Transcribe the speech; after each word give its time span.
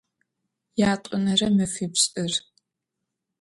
Ятӏонэрэ 0.91 1.47
мэфипшӏыр. 1.55 2.33